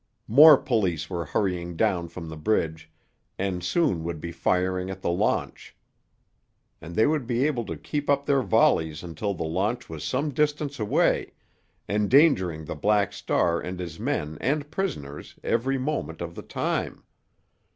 More 0.27 0.57
police 0.57 1.11
were 1.11 1.25
hurrying 1.25 1.75
down 1.75 2.07
from 2.07 2.27
the 2.27 2.35
bridge, 2.35 2.89
and 3.37 3.63
soon 3.63 4.03
would 4.03 4.19
be 4.19 4.31
firing 4.31 4.89
at 4.89 5.03
the 5.03 5.11
launch. 5.11 5.75
And 6.81 6.95
they 6.95 7.05
would 7.05 7.27
be 7.27 7.45
able 7.45 7.65
to 7.67 7.77
keep 7.77 8.09
up 8.09 8.25
their 8.25 8.41
volleys 8.41 9.03
until 9.03 9.35
the 9.35 9.43
launch 9.43 9.89
was 9.89 10.03
some 10.03 10.31
distance 10.31 10.79
away, 10.79 11.33
endangering 11.87 12.65
the 12.65 12.73
Black 12.73 13.13
Star 13.13 13.59
and 13.61 13.79
his 13.79 13.99
men 13.99 14.39
and 14.41 14.71
prisoners 14.71 15.37
every 15.43 15.77
moment 15.77 16.19
of 16.19 16.33
the 16.33 16.41
time. 16.41 17.03